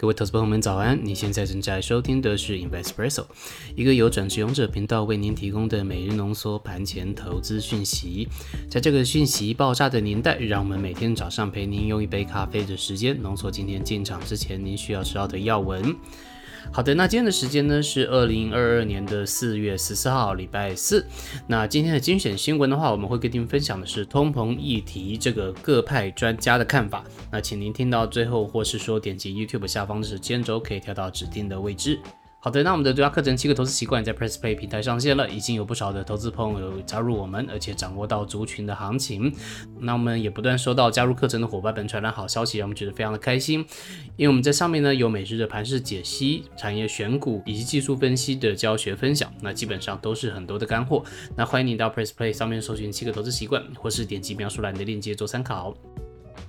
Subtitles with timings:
[0.00, 0.96] 各位投资朋友们早安！
[1.04, 3.26] 你现在正在收听的是 Investpresso，
[3.74, 8.28] 一个由转职勇者频道为您提供的每日浓缩盘前投资讯息。
[8.70, 15.92] 在这个讯息爆炸的年代，让我们每天早上陪您用一杯咖啡的时间，浓缩今天进场之前您需要知道的要闻。
[16.70, 21.04] 好的，那今天的时间呢是二零二二年的四月十四号，礼拜四。
[21.46, 27.02] 那今天的精选新闻的话，我们会跟您分享的是通膨议题这个各派专家的看法。
[27.32, 31.98] 那请您听到最后，或是说点击 YouTube 下方的时间轴，可以跳到指定的位置。
[32.40, 39.34] 好的，那我们的独家课程七个投资习惯在 Press Play 平台上线了，已经有不少的投资朋友加入我们，而且掌握到族群的行情。
[39.80, 43.66] 那我们也不断收到加入课程的伙伴们传来好消息，让我们觉得非常的开心。
[44.16, 51.04] 因为我们在上面呢有每日的盘势解析、产业选股以及技术分析的教学分享，那基本上都是很多的干货。
[51.36, 55.76] 那欢迎你到 Press Play 上面搜寻七个投资习惯，或是点击描述栏的链接做参考。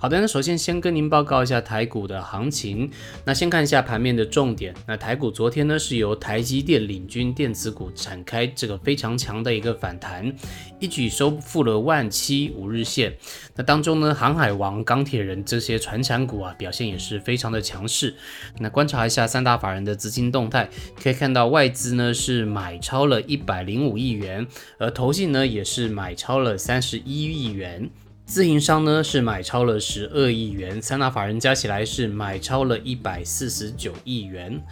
[0.02, 2.90] 好的，那首先先跟您报告一下台股的行情。
[3.26, 4.74] 那先看一下盘面的重点。
[4.86, 10.34] 那台股昨天呢是由台积电领军电子股展开这个非常强的一个反弹，
[10.78, 13.14] 一举收复了万七五日线。
[13.54, 18.14] 那当中呢，航海王、钢铁人这些传产股啊表现也是非常的强势。
[18.58, 20.70] 那观察一下三大法人的资金动态，
[21.02, 24.46] 可以看到外资呢是买超了一百零五亿元，
[24.78, 27.90] 而投信呢也是买超了三十一亿元。
[28.30, 34.62] 自营商呢是买超了十二亿元，三大法人加起来是买超了一百四十九亿元。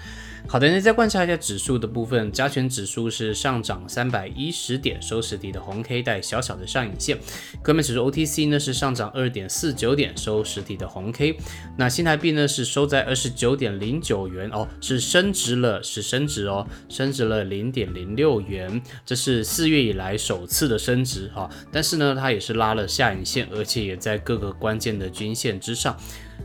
[0.47, 7.19] 好的，那再观察一下指数的部分，加权指数是上涨三百一十点，收实体的红 K 带小小的上影线。
[7.63, 11.37] 哥们指数 OTC 呢是上涨二点四九点，收实体的红 K。
[11.77, 21.51] 那新台币呢是收在二十九点零九元哦，是升值了，是升值哦，升值了零点零六元，这是四月以来首次的升值哈。
[21.71, 25.95] 但是呢，它也是拉了下影线，而且也在各个关键的均线之上，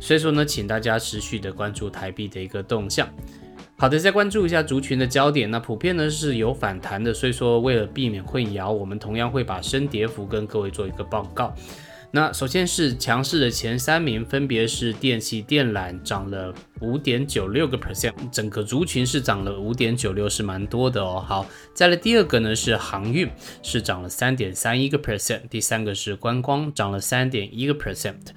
[0.02, 3.08] 所以说呢，请大家持续的关注台币的一个动向。
[3.84, 5.52] 好的，再关注一下族群的焦点。
[5.52, 11.54] 那普遍呢是有反弹的，所以说为了避免混淆，我们同样会把升跌幅跟各位做一个报告。
[12.12, 21.22] 那首先是强势的前三名，分别是电器电缆涨了五点九六个 percent，整个族群是涨了五点九六，是蛮多的哦。
[21.28, 23.30] 好，再来第二个呢是航运，
[23.62, 28.28] 是涨了三点三一个 percent，第三个是观光，涨了三点一个 percent。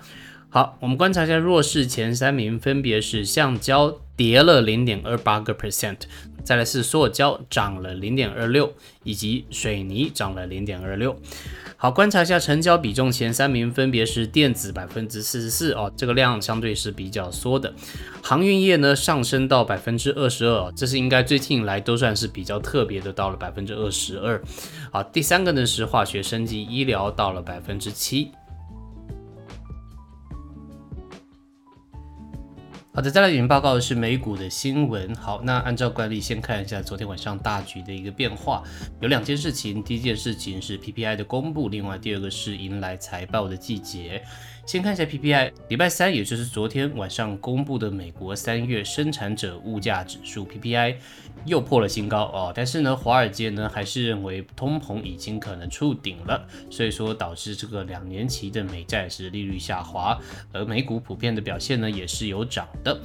[0.49, 5.99] 好，我们观察一下弱势前三名，分别是橡胶跌了零点二八个 percent，
[6.45, 11.15] 再来是塑胶涨了零点二六，以及水泥涨了零点二六。
[11.77, 17.75] 好，观察一下成交比重前三名，分别是电子百分之四十四哦，这个量相对是比较缩的。
[18.23, 24.43] 航运业呢上升到百分之二十二，这是应该最近来都算是比较特别的，到了百分之二十二。
[24.91, 28.31] 好，第三个呢是化学、生级、医疗到了百分之七。
[32.97, 35.15] 好的，再来给您报告的是美股的新闻。
[35.17, 38.63] 好，那按照惯例，先看一下昨天晚上大局的一个变化。
[39.03, 44.25] 有两件事情，第一件事情是 PPI 的公布，另外第二个是迎来财报的季节。
[44.67, 50.97] 先看一下 PPI，礼拜三，也就是昨天晚上公布的美国三月生产者物价指数 PPI
[51.45, 52.53] 又破了新高哦。
[52.53, 60.19] 但是呢，华尔街呢还是认为通膨已经可能触顶了，所以说导致这个两年期的美债是利率下滑，
[60.53, 63.01] 而美股普遍的表现呢也是有涨的。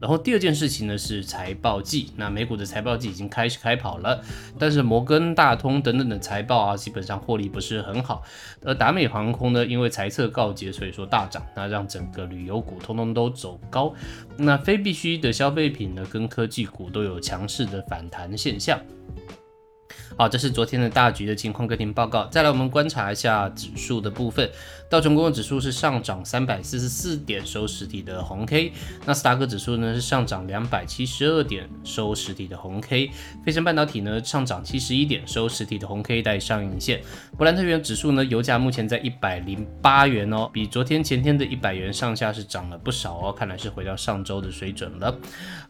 [0.00, 4.22] 然后第二件事情呢是财报季，那美股的财报季已经开始开跑了，
[4.58, 8.22] 但是摩根大通等等的财报啊，基本上获利不是很好。
[8.62, 13.94] 而达美航空呢，因为财测告捷，所以所以说大涨，那让整个旅游股通通都走高。
[14.36, 18.78] 那非必需的消费品呢，跟科技股都有强势的反弹现象。
[20.16, 22.26] 好，这是昨天的大局的情况，跟您报告。
[22.26, 24.48] 再来，我们观察一下指数的部分。
[24.88, 28.72] 道琼工业指数是上涨三百四十四点，收实体的红 K。
[29.06, 33.10] 纳斯达克指数呢是上涨两百七十二点，收实体的红 K。
[33.44, 37.00] 飞升半导体呢上涨七十一点，收实体的红 K 带上影线。
[37.36, 45.16] 布兰特原指数呢，油价目前在一百零八元哦，比昨天前天的一百元上下是涨了不少哦，看来是回到上周的水准了。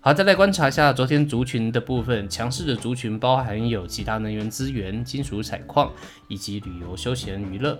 [0.01, 5.93] 好，再来观察一下昨天族群的部分，强势的族群包含有其他能源资源、金属采矿
[6.29, 7.79] 以及旅游休闲娱乐。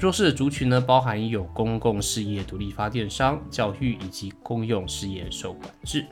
[0.00, 6.04] 弱势族群呢，包含有公共事业、独立发电商、教育以及公用事业受管制。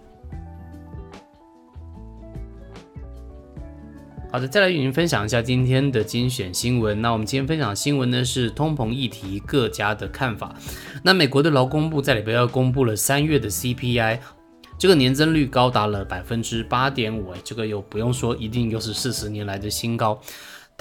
[4.31, 7.03] 好的，再来与您分享一下今天的精选新闻。
[7.03, 10.57] 那我们今天分享的新闻呢是通膨议题各家的看法。
[11.03, 14.21] 那美国的劳工部在礼拜二公布了三月的 CPI，
[14.83, 20.21] 这个年增率高达了百分之八点五，哎，这个又不用说，一定又是四十年来的新高。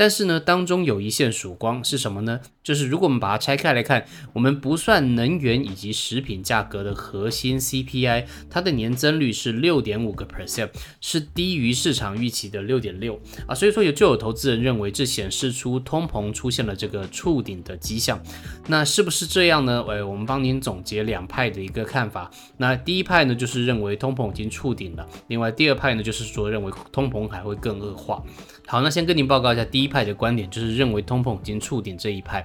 [0.01, 2.39] 但是呢，当中有一线曙光是什么呢？
[2.63, 4.03] 就是如果我们把它拆开来看，
[4.33, 10.71] 我们不算能源以及食品价格的核心 CPI，它的年增率是六点五个 percent，
[11.01, 13.53] 是低于市场预期的六点六啊。
[13.53, 18.19] 所以说有就有投资人认为这显示出通膨出现了这个触顶的迹象。
[18.65, 19.85] 那是不是这样呢？
[19.87, 22.31] 哎，我们帮您总结两派的一个看法。
[22.57, 28.23] 那第一派呢，就是认为通膨已经触顶了；另外第二派呢，就是说认为通膨还会更恶化。
[28.67, 32.43] 好，那先跟您报告一下第一派的观点，就是认为通膨已经触顶这一派。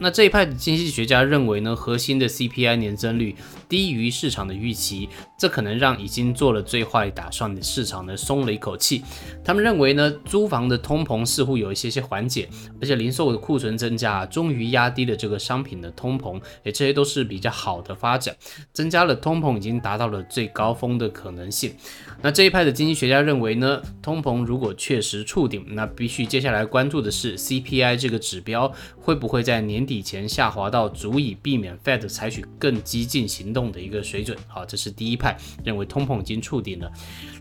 [0.00, 3.36] 那这一派的经济学家认为呢，核心的 CPI 年增率
[3.68, 5.08] 低于市场的预期，
[5.38, 9.02] 这可能让已经做了最坏打算的市场呢松了一口气。
[9.44, 12.48] 他们认为呢，租房的通膨似乎有一些些缓解，
[12.80, 18.34] 而且零售的库存增加，终于压低了这个商品的通膨，诶，这些都是比较好的发展，
[18.72, 21.74] 增加了通膨已经达到了最高峰的可能性。
[22.20, 34.36] 那这一派的经济学家认为呢，通膨如果确实触顶，那必须接下来关注的是 CPI 这个指标会不会在年底前下滑到足以避免 Fed 采取更激进行动的一个水准。
[34.46, 36.90] 好，这是第一派认为通膨已经触顶了。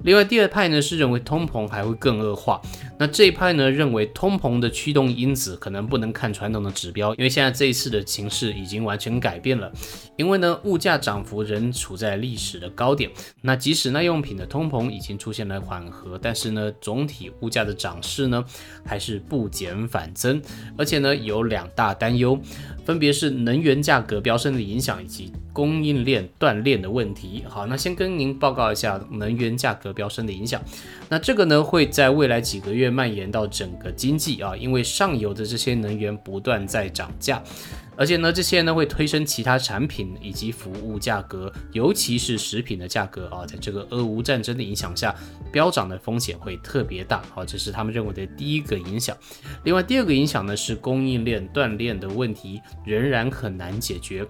[0.04, 2.62] 另外第二派呢是认为通膨还会更恶化。
[3.00, 9.72] 那这一派呢认为通膨的驱动因子可能不能看传统的指标，因为现在这一次的形势已经完全改变了。
[10.16, 13.12] 因为呢物价涨幅仍处在历史的高点。
[13.42, 18.44] 那即使耐用品的通膨已经出现了缓和，但是呢，总体物价的涨势呢
[18.86, 20.42] 还是不减反增，
[20.78, 22.40] 而且呢有两大担忧，
[22.86, 27.44] 分别是能源价格飙升的影响以及供应链断裂的问题。
[27.48, 30.62] 好，那先跟您报告一下能源价格飙升的影响。
[31.10, 37.42] 那这个呢会在未来几个月蔓延到整个经济啊，因为上游的这些能源不断在涨价。
[37.98, 45.16] 而且呢，这些呢会推升其他产品以及服务价格，尤其是食品的价格啊，在这个俄乌战争的影响下，
[45.52, 47.24] 飙涨的风险会特别大。
[47.34, 49.18] 好，这是他们认为的第一个影响。
[49.64, 54.24] 另外，第二个影响呢是供应链断裂的问题仍然很难解决，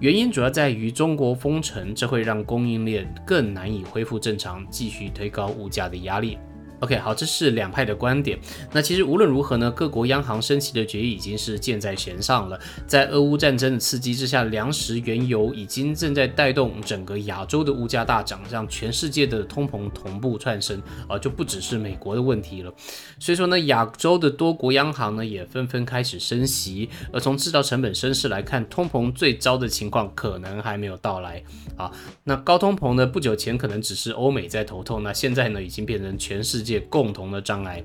[0.00, 6.36] 原因主要在于中国封城，这会让供应链更难以恢复正常，继续推高物价的压力。
[6.84, 8.38] OK，好，这是两派的观点。
[8.70, 12.60] 那其实无论如何呢，各国央行升息的决议已经是箭在弦上了。
[12.86, 20.78] 在俄乌战争的刺激之下，粮食、原油已经正在带动整个亚洲的物价大涨，让全世界的通膨同步窜升
[21.08, 22.70] 啊，就不只是美国的问题了。
[23.18, 26.90] 所以说呢，亚洲的多国央行呢也纷纷开始升息。
[27.14, 31.42] 而从制造成本升势来看，通膨最糟的情况可能还没有到来
[31.78, 31.90] 啊。
[32.24, 36.73] 那高通膨呢，不久前可能只是欧美在头痛，那现在呢已经变成全世界。
[36.80, 37.82] 共同的障碍，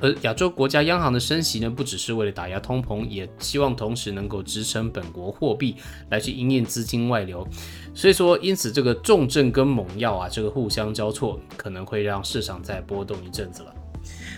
[0.00, 5.76] 而亚洲国家央行的升息呢，不只是为了打压通膨，也希望同时能够支撑本国货币
[6.10, 7.46] 来去应验资金外流。
[7.94, 13.74] 所以说，因此这个重症跟猛药啊，这个互相交错，可能会让市场再波动一阵子了。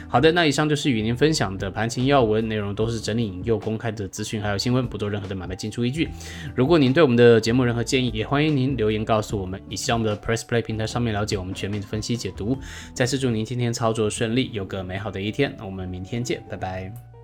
[0.09, 6.09] 好的，那以上就是与您分享的盘前要闻，内容都是整理引用公开的资讯，还有新闻，不做任何的买卖进出依据。
[6.55, 12.57] 如果您对我们的节目任何建议，也欢迎您留言告诉我们，以及在我们的 Press Play 平台上面了解我们全面的分析解读。
[12.95, 17.16] 再次祝您今天操作顺利，有个美好的一天，那我们明天见，拜拜。